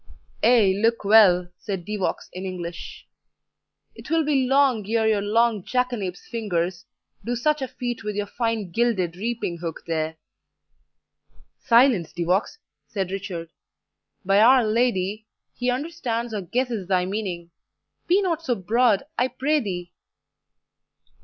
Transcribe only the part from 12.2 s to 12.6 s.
Vaux,"